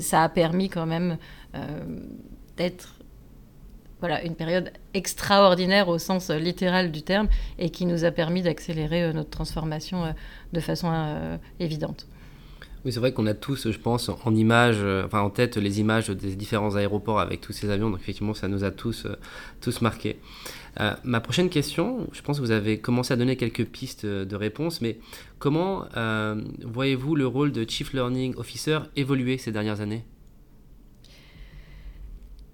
ça 0.00 0.22
a 0.22 0.28
permis 0.28 0.68
quand 0.68 0.86
même 0.86 1.18
d'être 2.56 2.94
voilà, 4.00 4.24
une 4.24 4.34
période 4.34 4.72
extraordinaire 4.94 5.88
au 5.88 5.98
sens 5.98 6.30
littéral 6.30 6.90
du 6.90 7.02
terme 7.02 7.28
et 7.58 7.70
qui 7.70 7.84
nous 7.84 8.04
a 8.04 8.10
permis 8.10 8.40
d'accélérer 8.40 9.12
notre 9.12 9.28
transformation 9.28 10.14
de 10.52 10.60
façon 10.60 11.38
évidente. 11.58 12.06
Oui, 12.84 12.92
c'est 12.92 13.00
vrai 13.00 13.12
qu'on 13.12 13.26
a 13.26 13.34
tous, 13.34 13.70
je 13.70 13.78
pense, 13.78 14.08
en 14.08 14.34
images, 14.34 14.82
enfin 15.04 15.20
en 15.20 15.28
tête 15.28 15.58
les 15.58 15.80
images 15.80 16.08
des 16.08 16.34
différents 16.34 16.76
aéroports 16.76 17.20
avec 17.20 17.42
tous 17.42 17.52
ces 17.52 17.68
avions. 17.68 17.90
Donc 17.90 18.00
effectivement, 18.00 18.32
ça 18.32 18.48
nous 18.48 18.64
a 18.64 18.70
tous, 18.70 19.06
tous 19.60 19.82
marqués. 19.82 20.18
Euh, 20.78 20.94
ma 21.02 21.20
prochaine 21.20 21.48
question, 21.48 22.06
je 22.12 22.22
pense 22.22 22.38
que 22.38 22.44
vous 22.44 22.52
avez 22.52 22.78
commencé 22.78 23.12
à 23.12 23.16
donner 23.16 23.36
quelques 23.36 23.64
pistes 23.64 24.06
de 24.06 24.36
réponse, 24.36 24.80
mais 24.80 24.98
comment 25.38 25.86
euh, 25.96 26.40
voyez-vous 26.64 27.16
le 27.16 27.26
rôle 27.26 27.52
de 27.52 27.68
Chief 27.68 27.92
Learning 27.92 28.34
Officer 28.36 28.80
évoluer 28.96 29.38
ces 29.38 29.52
dernières 29.52 29.80
années? 29.80 30.04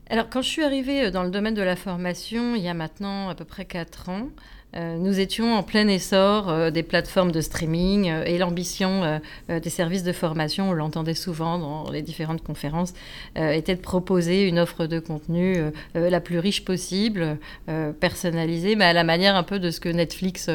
Alors, 0.09 0.30
quand 0.30 0.40
je 0.40 0.49
suis 0.49 0.62
arrivée 0.62 1.11
dans 1.11 1.25
le 1.25 1.30
domaine 1.30 1.54
de 1.54 1.62
la 1.62 1.75
formation, 1.75 2.54
il 2.54 2.62
y 2.62 2.68
a 2.68 2.75
maintenant 2.75 3.28
à 3.28 3.35
peu 3.35 3.45
près 3.45 3.64
4 3.64 4.09
ans, 4.09 4.28
euh, 4.28 4.55
nous 4.75 5.20
étions 5.20 5.54
en 5.54 5.62
plein 5.62 5.88
essor 5.88 6.50
euh, 6.50 6.70
des 6.70 6.82
plateformes 6.82 7.32
de 7.32 7.40
streaming 7.40 8.11
euh, 8.11 8.25
et 8.25 8.37
l'ambition 8.38 9.20
des 9.49 9.70
services 9.70 10.02
de 10.02 10.12
formation, 10.12 10.70
on 10.70 10.73
l'entendait 10.73 11.14
souvent 11.14 11.58
dans 11.58 11.90
les 11.90 12.02
différentes 12.02 12.42
conférences, 12.42 12.94
était 13.37 13.75
de 13.75 13.80
proposer 13.80 14.46
une 14.46 14.58
offre 14.58 14.87
de 14.87 14.99
contenu 14.99 15.56
la 15.94 16.20
plus 16.20 16.38
riche 16.38 16.64
possible, 16.64 17.38
personnalisée, 18.00 18.76
mais 18.76 18.85
à 18.85 18.92
la 18.92 19.04
manière 19.04 19.37
un 19.37 19.42
peu 19.42 19.58
de 19.58 19.70
ce 19.70 19.80
que 19.80 19.88
Netflix 19.88 20.50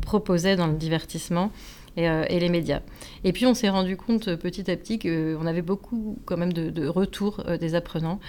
proposait 0.00 0.56
dans 0.56 0.66
le 0.66 0.74
divertissement. 0.74 1.50
Euh, 1.98 2.24
et, 2.28 2.38
les 2.38 2.48
médias. 2.48 2.80
Et 3.24 3.32
puis 3.32 3.46
on 3.46 3.54
s'est 3.54 3.68
rendu 3.68 3.96
compte 3.96 4.28
euh, 4.28 4.36
petit 4.36 4.70
à 4.70 4.76
petit 4.76 5.00
qu'on 5.00 5.44
avait 5.44 5.60
beaucoup 5.60 6.18
quand 6.24 6.36
même 6.36 6.52
de, 6.52 6.86
retours 6.86 7.42
euh, 7.46 7.58
des 7.58 7.74
apprenants 7.74 8.20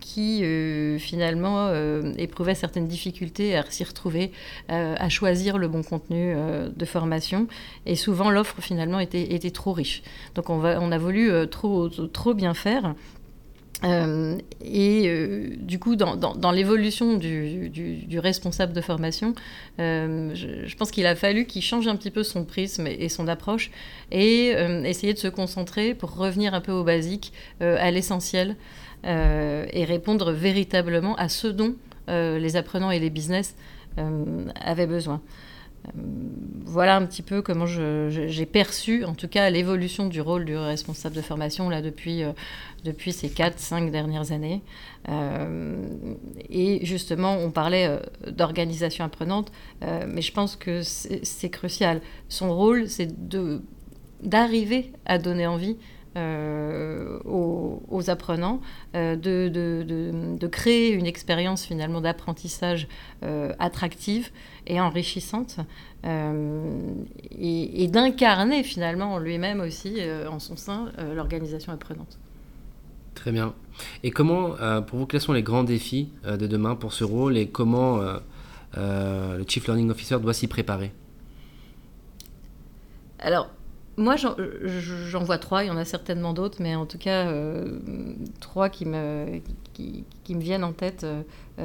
qui 0.00 0.42
finalement 0.98 1.72
éprouvaient 2.16 2.54
certaines 2.54 2.86
difficultés 2.86 3.56
à 3.56 3.64
s'y 3.68 3.84
retrouver, 3.84 4.32
à 4.68 5.08
choisir 5.08 5.58
le 5.58 5.68
bon 5.68 5.82
contenu 5.82 6.34
de 6.74 6.84
formation. 6.84 7.46
Et 7.86 7.96
souvent 7.96 8.30
l'offre 8.30 8.60
finalement 8.60 8.98
était, 8.98 9.50
trop 9.50 9.72
riche. 9.72 10.02
Donc 10.34 10.50
on, 10.50 10.62
a 10.64 10.98
voulu 10.98 11.30
trop 11.48 12.34
bien 12.34 12.54
faire 12.54 12.94
euh, 13.84 14.38
et 14.62 15.04
euh, 15.06 15.54
du 15.56 15.78
coup, 15.78 15.96
dans, 15.96 16.52
l'évolution 16.52 17.16
du, 17.16 18.18
responsable 18.18 18.72
de 18.72 18.80
formation, 18.80 19.34
euh, 19.78 20.34
je, 20.34 20.76
pense 20.76 20.90
qu'il 20.90 21.06
a 21.06 21.14
fallu 21.16 21.46
qu'il 21.46 21.62
change 21.62 21.88
un 21.88 21.96
petit 21.96 22.10
peu 22.10 22.22
son 22.22 22.44
prisme 22.44 22.86
et, 22.86 23.08
son 23.08 23.28
approche 23.28 23.70
et 24.10 24.48
essayer 24.84 25.14
de 25.14 25.18
se 25.18 25.28
concentrer 25.28 25.94
pour 25.94 26.16
revenir 26.16 26.54
un 26.54 26.60
peu 26.60 26.72
au 26.72 26.84
basique, 26.84 27.32
à 27.60 27.90
l'essentiel 27.90 28.56
et 29.04 29.84
répondre 29.84 30.32
véritablement 30.32 31.14
à 31.16 31.28
ce 31.28 31.46
dont 31.46 31.74
les 32.08 32.56
apprenants 32.56 32.90
et 32.90 32.98
les 32.98 33.10
business 33.10 33.54
avaient 33.96 34.86
besoin. 34.86 35.20
Voilà 36.64 36.96
un 36.96 37.06
petit 37.06 37.22
peu 37.22 37.42
comment 37.42 37.66
j'ai 37.66 38.46
perçu, 38.46 39.04
en 39.04 39.14
tout 39.14 39.28
cas, 39.28 39.50
l'évolution 39.50 40.06
du 40.06 40.20
rôle 40.20 40.44
du 40.44 40.56
responsable 40.56 41.16
de 41.16 41.22
formation 41.22 41.68
là 41.68 41.82
depuis 41.82 42.24
depuis 42.84 43.12
ces 43.12 43.28
4-5 43.28 43.90
dernières 43.90 44.32
années. 44.32 44.62
Euh, 45.08 45.84
et 46.48 46.84
justement, 46.84 47.36
on 47.36 47.50
parlait 47.50 47.86
euh, 47.86 47.98
d'organisation 48.30 49.04
apprenante, 49.04 49.52
euh, 49.82 50.04
mais 50.08 50.22
je 50.22 50.32
pense 50.32 50.56
que 50.56 50.82
c'est 50.82 51.50
crucial. 51.50 52.00
Son 52.28 52.54
rôle, 52.54 52.88
c'est 52.88 53.08
d'arriver 54.22 54.92
à 55.06 55.18
donner 55.18 55.46
envie 55.46 55.76
aux, 56.16 58.10
apprenants, 58.10 58.60
de, 58.94 59.16
de, 59.48 59.84
de, 60.38 60.46
créer 60.46 60.92
une 60.92 61.06
expérience 61.06 61.64
finalement 61.64 62.00
d'apprentissage 62.00 62.88
attractive 63.58 64.30
et 64.66 64.80
enrichissante, 64.80 65.58
et, 66.04 67.84
et 67.84 67.88
d'incarner 67.88 68.62
finalement 68.62 69.14
en 69.14 69.18
lui-même 69.18 69.60
aussi, 69.60 69.98
en 70.28 70.38
son 70.38 70.56
sein, 70.56 70.92
l'organisation 71.14 71.72
apprenante. 71.72 72.18
Très 73.14 73.32
bien. 73.32 73.54
Et 74.02 74.10
comment, 74.10 74.56
euh, 74.60 74.80
pour 74.80 74.98
vous, 74.98 75.06
quels 75.06 75.20
sont 75.20 75.32
les 75.32 75.42
grands 75.42 75.64
défis 75.64 76.08
euh, 76.24 76.36
de 76.36 76.46
demain 76.46 76.74
pour 76.74 76.92
ce 76.92 77.04
rôle 77.04 77.36
et 77.36 77.48
comment 77.48 78.00
euh, 78.76 79.36
le 79.36 79.44
Chief 79.46 79.66
Learning 79.66 79.90
Officer 79.90 80.18
doit 80.20 80.32
s'y 80.32 80.46
préparer? 80.46 80.92
Alors, 83.18 83.50
moi, 83.96 84.16
j'en 84.16 85.22
vois 85.22 85.38
trois, 85.38 85.64
il 85.64 85.66
y 85.66 85.70
en 85.70 85.76
a 85.76 85.84
certainement 85.84 86.32
d'autres, 86.32 86.58
mais 86.60 86.74
en 86.74 86.86
tout 86.86 86.98
cas, 86.98 87.30
trois 88.40 88.68
qui 88.68 88.86
me, 88.86 89.40
viennent 90.28 90.64
en 90.64 90.72
tête 90.72 91.06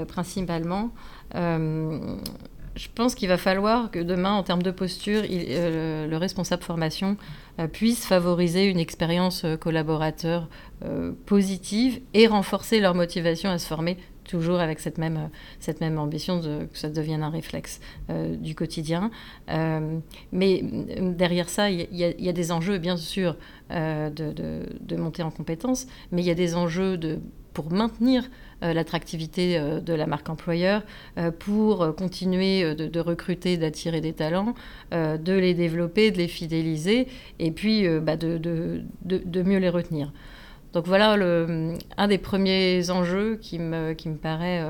principalement. 0.07 0.91
Je 2.75 2.87
pense 2.93 3.15
qu'il 3.15 3.29
va 3.29 3.37
falloir 3.37 3.89
que 3.89 3.99
demain, 3.99 4.33
en 4.33 4.43
termes 4.43 4.61
de 4.61 4.71
posture, 4.71 5.23
euh, 5.29 6.07
le 6.07 6.17
responsable 6.17 6.61
formation 6.61 7.15
euh, 7.59 7.67
puisse 7.67 8.05
favoriser 8.05 8.65
une 8.65 8.79
expérience 8.79 9.45
euh, 9.45 9.55
collaborateur 9.55 10.49
positive 11.25 12.01
et 12.13 12.27
renforcer 12.27 12.79
leur 12.79 12.93
motivation 12.93 13.49
à 13.49 13.57
se 13.57 13.65
former 13.65 13.97
toujours 14.25 14.59
avec 14.59 14.79
cette 14.79 14.97
même, 14.97 15.29
cette 15.59 15.81
même 15.81 15.97
ambition 15.97 16.41
que 16.41 16.77
ça 16.77 16.89
devienne 16.89 17.23
un 17.23 17.29
réflexe 17.29 17.79
du 18.09 18.55
quotidien. 18.55 19.11
mais 20.31 20.63
derrière 20.99 21.49
ça, 21.49 21.69
il 21.69 21.87
y, 21.91 22.29
a 22.29 22.33
des 22.33 22.51
enjeux, 22.51 22.77
bien 22.77 22.97
sûr, 22.97 23.37
de, 23.69 24.09
de, 24.09 24.61
de, 24.79 24.95
monter 24.95 25.23
en 25.23 25.31
compétences, 25.31 25.87
mais 26.11 26.21
il 26.21 26.25
y 26.25 26.31
a 26.31 26.35
des 26.35 26.55
enjeux 26.55 26.97
de, 26.97 27.19
pour 27.55 27.71
maintenir 27.71 28.29
euh, 28.61 28.73
l'attractivité 28.73 29.57
euh, 29.57 29.79
de 29.79 29.93
la 29.93 30.05
marque 30.05 30.29
employeur, 30.29 30.83
euh, 31.17 31.31
pour 31.31 31.95
continuer 31.95 32.75
de, 32.75 32.99
recruter, 32.99 33.57
d'attirer 33.57 34.01
des 34.01 34.13
talents, 34.13 34.53
de 34.91 35.33
les 35.33 35.53
développer, 35.53 36.11
de 36.11 36.17
les 36.17 36.27
fidéliser, 36.27 37.07
et 37.39 37.51
puis 37.51 37.87
bah, 37.99 38.17
de, 38.17 38.37
de, 38.37 39.41
mieux 39.41 39.59
les 39.59 39.69
retenir. 39.69 40.11
Donc 40.75 40.85
voilà 40.85 41.17
un 41.97 42.07
des 42.07 42.17
premiers 42.19 42.91
enjeux 42.91 43.37
qui 43.41 43.57
me, 43.57 43.93
qui 43.93 44.09
me 44.09 44.17
paraît 44.17 44.61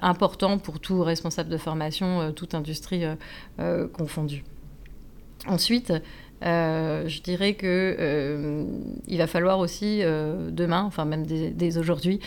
important 0.00 0.58
pour 0.58 0.80
tout 0.80 1.02
responsable 1.02 1.50
de 1.50 1.58
formation, 1.58 2.32
toute 2.32 2.54
industrie 2.54 3.04
confondue. 3.92 4.44
Ensuite, 5.46 5.92
euh, 6.44 7.06
je 7.06 7.20
dirais 7.20 7.54
que 7.54 7.96
euh, 7.98 8.64
il 9.06 9.18
va 9.18 9.26
falloir 9.26 9.58
aussi 9.58 10.00
euh, 10.02 10.50
demain, 10.50 10.82
enfin 10.82 11.04
même 11.04 11.24
dès, 11.26 11.78
aujourd'hui, 11.78 12.20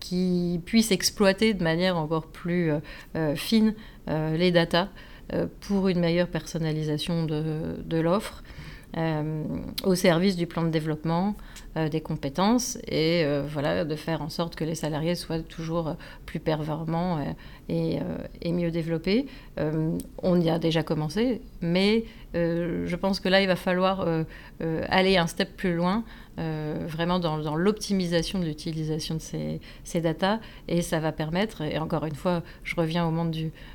qu'ils 0.00 0.60
puissent 0.60 0.92
exploiter 0.92 1.54
de 1.54 1.62
manière 1.62 1.96
encore 1.96 2.26
plus 2.26 2.70
fine 3.34 3.74
les 4.08 4.50
datas 4.50 4.88
pour 5.60 5.88
une 5.88 6.00
meilleure 6.00 6.28
personnalisation 6.28 7.24
de 7.24 7.96
l'offre. 8.00 8.42
au 9.84 9.94
service 9.94 10.36
du 10.36 10.46
plan 10.46 10.62
de 10.62 10.70
développement 10.70 11.36
des 11.90 12.00
compétences 12.00 12.78
et 12.88 13.26
voilà, 13.48 13.84
de 13.84 13.96
faire 13.96 14.22
en 14.22 14.28
sorte 14.28 14.56
que 14.56 14.64
les 14.64 14.74
salariés 14.74 15.14
soient 15.14 15.40
toujours 15.40 15.96
plus 16.24 16.40
performants 16.40 17.18
et, 17.68 18.00
mieux 18.46 18.70
développés. 18.70 19.26
on 20.22 20.40
y 20.40 20.48
a 20.48 20.58
déjà 20.58 20.82
commencé, 20.82 21.42
mais 21.60 22.04
je 22.34 22.96
pense 22.96 23.20
que 23.20 23.28
là, 23.28 23.42
il 23.42 23.46
va 23.46 23.56
falloir 23.56 24.06
aller 24.88 25.16
un 25.16 25.26
step 25.26 25.56
plus 25.56 25.74
loin 25.74 26.04
euh, 26.38 26.84
vraiment 26.86 27.18
dans, 27.18 27.56
l'optimisation 27.56 28.38
de 28.38 28.44
l'utilisation 28.44 29.14
de 29.14 29.20
ces, 29.20 29.60
ces 29.84 30.02
datas. 30.02 30.38
Et 30.68 30.82
ça 30.82 31.00
va 31.00 31.10
permettre, 31.10 31.62
et 31.62 31.78
encore 31.78 32.04
une 32.04 32.14
fois, 32.14 32.42
je 32.62 32.74
reviens 32.76 33.06
au 33.06 33.10
monde 33.10 33.34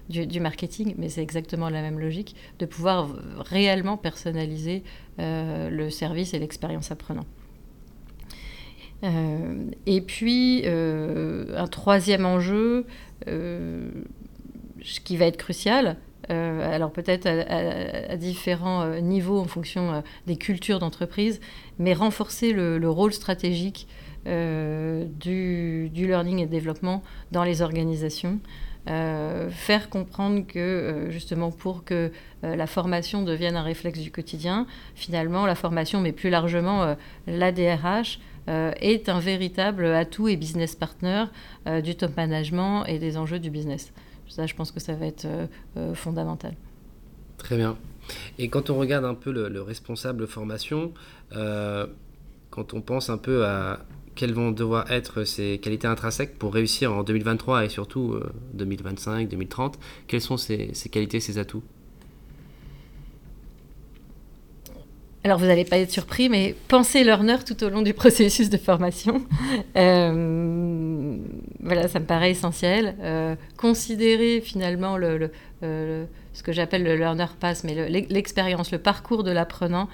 du, 0.10 0.39
marketing, 0.39 0.93
mais 0.98 1.10
c'est 1.10 1.24
exactement 1.24 1.70
la 1.70 1.81
même 1.81 2.00
logique, 2.00 2.36
de 2.60 2.67
pouvoir 2.67 3.10
réellement 3.39 3.98
personnaliser 3.98 4.84
euh, 5.20 5.70
le 5.70 5.89
service 5.89 6.34
et 6.36 6.39
l'expérience 6.39 6.91
apprenant. 6.91 7.25
Euh, 9.03 9.65
et 9.86 10.01
puis, 10.01 10.63
un 10.65 11.67
troisième 11.67 12.25
enjeu 12.25 12.86
qui 15.03 15.17
va 15.17 15.25
être 15.25 15.38
crucial, 15.38 15.98
euh, 16.29 16.74
alors 16.75 16.91
peut-être 16.91 17.27
à, 17.27 18.15
différents 18.15 18.84
euh, 18.84 19.00
niveaux 19.00 19.39
en 19.39 19.46
fonction 19.46 19.91
euh, 19.91 20.01
des 20.27 20.38
cultures 20.38 20.79
d'entreprise, 20.79 21.41
mais 21.79 21.93
renforcer 21.93 22.53
le, 22.53 22.89
rôle 22.89 23.13
stratégique 23.13 23.88
du, 24.25 25.89
learning 25.93 26.39
et 26.39 26.46
développement 26.46 27.01
dans 27.31 27.43
les 27.43 27.62
organisations. 27.62 28.39
faire 28.86 29.89
comprendre 29.89 30.46
que 30.46 31.08
justement 31.10 31.50
pour 31.51 31.84
que 31.84 32.12
la 32.43 32.67
formation 32.67 33.24
devienne 33.24 33.55
un 33.55 33.63
réflexe 33.63 34.00
du 34.00 34.12
quotidien, 34.12 34.67
finalement 34.93 35.48
la 35.48 35.55
formation, 35.55 36.01
mais 36.01 36.12
plus 36.12 36.29
largement 36.29 36.96
l'ADRH, 37.25 38.20
est 38.48 39.10
un 39.10 39.19
véritable 39.19 39.86
atout 39.86 40.27
et 40.27 40.36
business 40.36 40.75
partner 40.75 41.25
du 41.83 41.95
top 41.95 42.17
management 42.17 42.86
et 42.86 43.00
des 43.00 43.17
enjeux 43.17 43.39
du 43.39 43.50
business. 43.50 43.93
Ça, 44.31 44.45
je 44.45 44.55
pense 44.55 44.71
que 44.71 44.79
ça 44.79 44.95
va 44.95 45.07
être 45.07 45.25
euh, 45.25 45.45
euh, 45.75 45.93
fondamental. 45.93 46.55
Très 47.38 47.57
bien. 47.57 47.77
Et 48.39 48.48
quand 48.48 48.69
on 48.69 48.77
regarde 48.77 49.03
un 49.03 49.13
peu 49.13 49.31
le, 49.31 49.62
responsable 49.62 50.25
formation, 50.25 50.93
euh, 51.33 51.86
quand 52.50 52.74
on 52.74 52.81
pense 52.81 53.10
un 53.10 53.17
peu 53.17 53.45
à 53.45 53.86
quelles 54.15 54.33
vont 54.33 54.51
devoir 54.51 54.89
être 54.89 55.25
ses 55.25 55.57
qualités 55.57 55.88
intrinsèques 55.88 56.39
pour 56.39 56.53
réussir 56.53 56.93
en 56.93 57.03
2023 57.03 57.65
et 57.65 57.69
surtout 57.69 58.19
2025, 58.53 59.27
2030, 59.27 59.79
quelles 60.07 60.21
sont 60.21 60.38
ces 60.38 60.71
qualités, 60.89 61.19
ces 61.19 61.38
atouts? 61.38 61.63
Alors 65.24 65.38
vous 65.38 65.46
n'allez 65.46 65.66
pas 65.66 65.78
être 65.78 65.92
surpris, 65.92 66.30
mais 66.30 66.56
pensez 66.68 67.04
learner 67.04 67.38
tout 67.46 67.63
au 67.63 67.70
long 67.70 67.82
du 67.84 67.94
processus 68.01 68.50
de 68.50 68.58
formation. 68.58 69.22
Euh, 69.78 71.18
voilà, 71.60 71.88
ça 71.88 72.00
me 72.00 72.06
paraît 72.06 72.32
essentiel. 72.32 72.96
Euh, 73.01 73.36
considérer 73.58 74.42
finalement 74.42 74.98
le, 74.98 75.32
ce 75.62 76.44
que 76.44 76.51
j'appelle 76.51 76.84
le 76.84 76.96
learner 76.96 77.28
pass, 77.40 77.63
mais 77.63 77.90
l'expérience, 77.90 78.72
le, 78.72 78.80
parcours 78.80 79.24
de 79.24 79.32
l'apprenant, 79.32 79.90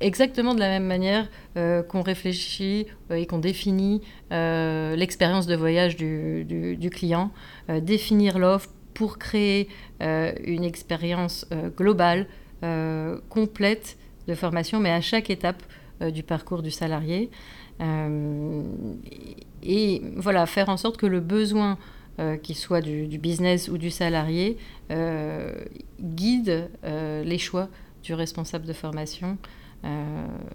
exactement 0.00 0.54
de 0.54 0.60
la 0.60 0.68
même 0.68 0.86
manière 0.86 1.28
euh, 1.56 1.84
qu'on 1.84 2.02
réfléchit 2.02 2.86
et 3.10 3.26
qu'on 3.26 3.38
définit 3.38 4.02
l'expérience 4.32 5.46
de 5.46 5.54
voyage 5.54 5.96
du 5.96 6.90
client, 6.92 7.30
définir 7.80 8.40
l'offre 8.40 8.70
pour 8.92 9.18
créer 9.18 9.68
une 10.00 10.64
expérience 10.64 11.46
globale, 11.76 12.26
complète 13.28 13.96
de 14.26 14.34
formation, 14.34 14.80
mais 14.80 14.90
à 14.90 15.00
chaque 15.00 15.30
étape 15.30 15.62
euh, 16.02 16.10
du 16.10 16.24
parcours 16.24 16.60
du 16.60 16.72
salarié. 16.72 17.30
Euh, 17.80 18.62
et, 19.62 20.02
voilà, 20.16 20.44
faire 20.46 20.68
en 20.68 20.76
sorte 20.76 20.96
que 20.96 21.06
le 21.06 21.20
besoin, 21.20 21.78
euh, 22.18 22.36
qu'il 22.36 22.56
soit 22.56 22.80
du, 22.80 23.06
business 23.18 23.68
ou 23.68 23.78
du 23.78 23.90
salarié, 23.90 24.56
guide 26.00 26.68
les 26.84 27.38
choix 27.38 27.68
du 28.02 28.12
responsable 28.12 28.66
de 28.66 28.72
formation. 28.72 29.38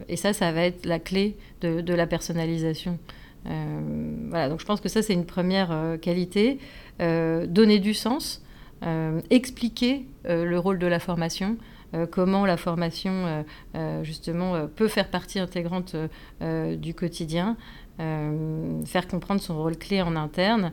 et 0.09 0.17
ça, 0.17 0.33
ça 0.33 0.51
va 0.51 0.63
être 0.63 0.85
la 0.85 0.99
clé 0.99 1.37
de, 1.61 1.93
la 1.93 2.05
personnalisation. 2.05 2.99
voilà, 3.45 4.49
donc 4.49 4.59
je 4.59 4.65
pense 4.65 4.81
que 4.81 4.89
ça, 4.89 5.01
c'est 5.01 5.13
une 5.13 5.25
première 5.25 5.97
qualité. 6.01 6.59
donner 6.99 7.79
du 7.79 7.93
sens, 7.93 8.43
expliquer 9.29 10.05
le 10.25 10.59
rôle 10.59 10.79
de 10.79 10.87
la 10.87 10.99
formation, 10.99 11.57
comment 12.11 12.45
la 12.45 12.57
formation 12.57 13.11
euh, 13.11 13.43
euh, 13.75 14.03
justement 14.03 14.67
peut 14.67 14.87
faire 14.87 15.09
partie 15.09 15.39
intégrante 15.39 15.95
du 16.41 16.93
quotidien, 16.93 17.57
faire 17.97 19.07
comprendre 19.09 19.41
son 19.41 19.57
rôle 19.57 19.77
clé 19.77 20.01
en 20.01 20.15
interne. 20.15 20.71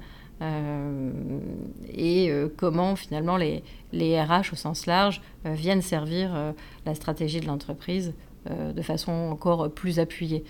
et 1.89 2.31
comment 2.57 2.95
finalement 2.95 3.37
les, 3.37 3.65
les, 3.93 4.21
RH 4.21 4.53
au 4.53 4.57
sens 4.57 4.87
large 4.87 5.23
viennent 5.45 5.83
servir 5.83 6.55
la 6.85 6.95
stratégie 6.95 7.41
de 7.41 7.47
l'entreprise 7.47 8.15
de 8.49 8.83
façon 8.83 9.13
encore 9.13 9.71
plus 9.73 9.99
appuyée. 9.99 10.45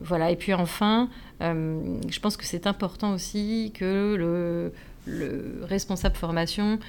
voilà. 0.00 0.30
Et 0.32 0.36
puis 0.36 0.54
enfin, 0.54 1.08
je 1.40 2.20
pense 2.20 2.36
que 2.36 2.44
c'est 2.46 2.66
important 2.66 3.12
aussi 3.14 3.72
que 3.74 4.16
le, 4.16 4.72
le 5.06 5.64
responsable 5.64 6.16
formation 6.16 6.80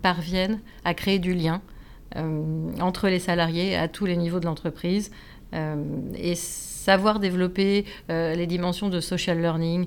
parvienne 0.00 0.60
à 0.84 0.94
créer 0.94 1.18
du 1.18 1.34
lien 1.34 1.60
euh, 1.60 1.79
entre 2.16 3.08
les 3.08 3.18
salariés 3.18 3.76
à 3.76 3.88
tous 3.88 4.06
les 4.06 4.16
niveaux 4.16 4.40
de 4.40 4.46
l'entreprise 4.46 5.10
euh, 5.54 5.76
et 6.14 6.34
savoir 6.34 7.20
développer 7.20 7.84
euh, 8.10 8.34
les 8.34 8.46
dimensions 8.46 8.88
de 8.88 9.00
social 9.00 9.40
learning, 9.40 9.86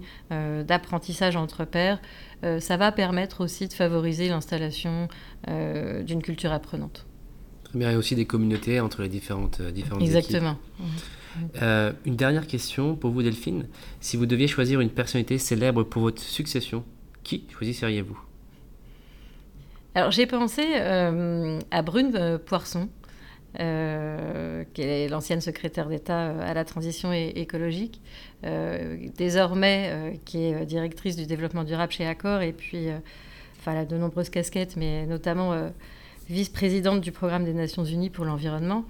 d'apprentissage 0.66 1.36
entre 1.36 1.66
pairs, 1.66 2.00
ça 2.60 2.76
va 2.76 2.92
permettre 2.92 3.42
aussi 3.42 3.70
de 3.70 3.74
favoriser 3.74 4.28
l'installation 4.28 5.08
d'une 5.48 6.22
culture 6.22 6.52
apprenante. 6.52 7.06
Très 7.64 7.80
bien, 7.80 7.92
et 7.92 7.96
aussi 7.96 8.16
des 8.16 8.26
communautés 8.26 8.82
entre 8.82 9.02
les 9.02 9.08
différentes, 9.08 9.62
différentes 9.62 10.02
Exactement. 10.02 10.58
une 11.62 12.16
dernière 12.16 12.46
question 12.48 12.96
pour 12.96 13.12
vous, 13.12 13.24
Delphine. 13.24 13.68
Si 14.02 14.18
vous 14.18 14.26
deviez 14.26 14.48
choisir 14.48 14.82
une 14.82 14.90
personnalité 14.90 15.38
célèbre 15.38 15.84
pour 15.84 16.02
votre 16.02 16.22
succession, 16.22 16.84
qui 17.24 17.46
choisisseriez-vous? 17.50 18.20
Alors 19.96 20.12
j'ai 20.12 20.26
pensé 20.26 20.64
euh, 20.76 21.60
à 21.70 21.82
Brune 21.84 22.12
euh, 22.16 22.38
Poisson, 22.40 22.90
euh, 23.60 24.64
qui 24.74 24.82
est 24.82 25.08
l'ancienne 25.08 25.42
secrétaire 25.42 25.88
d'État 25.88 26.32
à 26.40 26.54
la 26.56 26.66
transition 26.66 27.14
écologique, 27.14 28.02
désormais 29.16 30.20
qui 30.26 30.46
est 30.46 30.66
directrice 30.66 31.16
du 31.16 31.28
développement 31.28 31.64
durable 31.64 31.92
chez 31.92 32.08
Accor, 32.08 32.42
et 32.42 32.52
puis 32.52 32.88
enfin, 33.60 33.74
elle 33.74 33.78
a 33.78 33.86
de 33.86 33.96
nombreuses 33.96 34.32
casquettes, 34.32 34.76
mais 34.76 35.06
notamment 35.06 35.54
vice-présidente 36.28 37.02
du 37.02 37.12
programme 37.12 37.46
des 37.46 37.54
Nations 37.54 37.86
Unies 37.86 38.10
pour 38.10 38.26
l'environnement. 38.26 38.86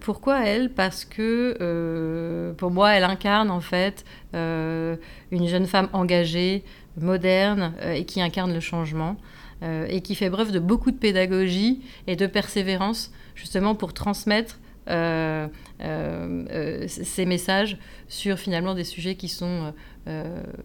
pourquoi 0.00 0.44
elle? 0.44 0.70
Parce 0.70 1.04
que 1.04 2.52
pour 2.58 2.72
moi, 2.72 2.90
elle 2.94 3.04
incarne 3.04 3.48
en 3.52 3.60
fait 3.60 4.04
une 4.34 5.46
jeune 5.46 5.66
femme 5.66 5.88
engagée, 5.92 6.64
moderne 6.96 7.74
et 7.94 8.04
qui 8.04 8.20
incarne 8.20 8.52
le 8.52 8.60
changement. 8.60 9.16
Euh, 9.62 9.86
et 9.90 10.00
qui 10.00 10.14
fait 10.14 10.30
preuve 10.30 10.52
de 10.52 10.58
beaucoup 10.58 10.90
de 10.90 10.96
pédagogie 10.96 11.82
et 12.06 12.16
de 12.16 12.26
persévérance 12.26 13.12
justement 13.34 13.74
pour 13.74 13.92
transmettre 13.92 14.58
euh, 14.88 15.48
euh, 15.82 16.86
ces 16.88 17.26
messages 17.26 17.76
sur 18.08 18.38
finalement 18.38 18.74
des 18.74 18.84
sujets 18.84 19.16
qui 19.16 19.28
sont 19.28 19.74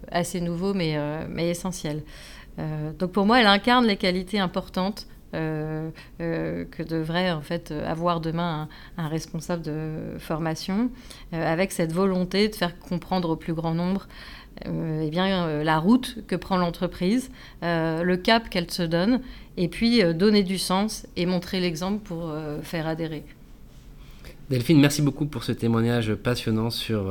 assez 0.10 0.40
nouveaux 0.40 0.74
mais, 0.74 0.98
mais 1.30 1.50
essentiels. 1.50 2.02
donc 2.98 3.12
pour 3.12 3.26
moi, 3.26 3.42
elle 3.42 3.48
incarne 3.48 3.86
les 3.86 3.98
qualités 3.98 4.40
importantes 4.40 5.08
que 5.34 6.84
devrait 6.84 7.32
en 7.32 7.42
fait 7.42 7.72
avoir 7.86 8.22
demain 8.22 8.70
un, 8.98 9.08
responsable 9.08 9.62
de 9.62 10.18
formation, 10.18 10.90
avec 11.32 11.74
cette 11.74 11.92
volonté 11.92 12.48
de 12.48 12.56
faire 12.56 12.80
comprendre 12.80 13.30
au 13.30 13.36
plus 13.36 13.54
grand 13.54 13.76
nombre 13.76 14.08
eh 14.64 15.10
bien, 15.10 15.48
euh, 15.48 15.64
la 15.64 15.80
route 15.80 16.20
que 16.28 16.36
prend 16.36 16.58
l'entreprise, 16.58 17.30
euh, 17.64 18.04
le 18.04 18.18
cap 18.18 18.50
qu'elle 18.50 18.72
se 18.72 18.84
donne, 18.84 19.22
et 19.58 19.68
puis 19.68 20.02
donner 20.14 20.44
du 20.44 20.58
sens 20.58 21.08
et 21.16 21.26
montrer 21.26 21.60
l'exemple 21.60 22.04
pour 22.04 22.34
faire 22.62 22.88
adhérer. 22.88 23.24
Delphine, 24.50 24.82
merci 24.82 25.02
beaucoup 25.02 25.26
pour 25.28 25.46
ce 25.46 25.54
témoignage 25.54 26.14
passionnant 26.14 26.70
sur 26.70 27.06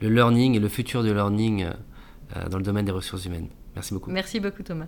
le 0.00 0.08
learning 0.08 0.56
et 0.56 0.58
le 0.58 0.68
futur 0.68 1.04
du 1.04 1.14
learning 1.14 1.66
dans 2.50 2.58
le 2.58 2.64
domaine 2.64 2.84
des 2.84 2.90
ressources 2.90 3.26
humaines. 3.26 3.46
Merci 3.76 3.94
beaucoup. 3.94 4.10
Merci 4.10 4.40
beaucoup 4.40 4.64
Thomas. 4.64 4.86